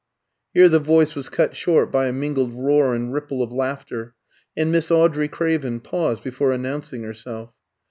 [0.55, 4.15] Here the voice was cut short by a mingled roar and ripple of laughter,
[4.57, 7.53] and Miss Audrey Craven paused before announcing herself.